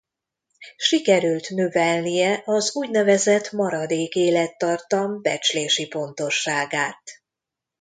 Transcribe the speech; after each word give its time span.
Sikerült 0.75 1.49
növelnie 1.49 2.41
az 2.45 2.75
úgynevezett 2.75 3.51
maradék 3.51 4.15
élettartam 4.15 5.21
becslési 5.21 5.87
pontosságát. 5.87 7.03